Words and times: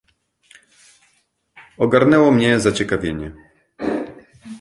"Ogarnęło 1.77 2.31
mnie 2.31 2.59
zaciekawienie." 2.59 3.35